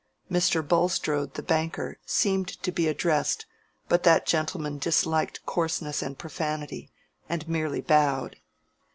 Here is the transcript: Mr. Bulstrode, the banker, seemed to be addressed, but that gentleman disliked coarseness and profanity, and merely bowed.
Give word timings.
Mr. 0.31 0.67
Bulstrode, 0.67 1.35
the 1.35 1.43
banker, 1.43 1.99
seemed 2.07 2.47
to 2.63 2.71
be 2.71 2.87
addressed, 2.87 3.45
but 3.87 4.01
that 4.01 4.25
gentleman 4.25 4.79
disliked 4.79 5.45
coarseness 5.45 6.01
and 6.01 6.17
profanity, 6.17 6.89
and 7.29 7.47
merely 7.47 7.81
bowed. 7.81 8.37